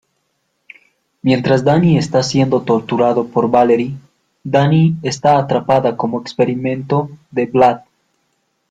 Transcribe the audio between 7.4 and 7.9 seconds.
Vlad.